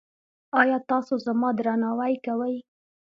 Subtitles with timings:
[0.59, 2.55] ایا تاسو زما درناوی کوئ؟